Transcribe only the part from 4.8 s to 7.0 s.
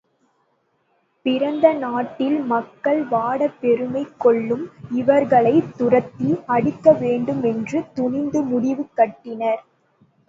இவர்களைத் துரத்தி அடிக்க